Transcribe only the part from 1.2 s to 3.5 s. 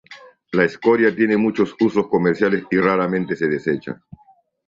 muchos usos comerciales y raramente se